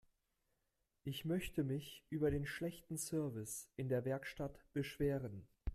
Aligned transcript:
Ich 1.03 1.25
möchte 1.25 1.63
mich 1.63 2.03
über 2.09 2.31
den 2.31 2.47
schlechten 2.47 2.97
Service 2.97 3.69
in 3.75 3.87
der 3.87 4.03
Werkstatt 4.03 4.59
beschweren. 4.73 5.47